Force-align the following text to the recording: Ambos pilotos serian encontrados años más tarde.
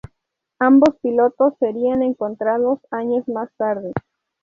Ambos 0.57 0.95
pilotos 1.03 1.53
serian 1.59 2.01
encontrados 2.01 2.79
años 2.89 3.27
más 3.27 3.51
tarde. 3.55 3.93